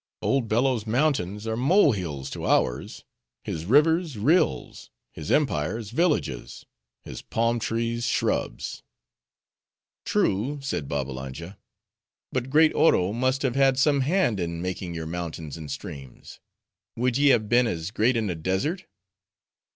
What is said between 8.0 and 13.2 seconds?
shrubs." "True," said Babbalanja. "But great Oro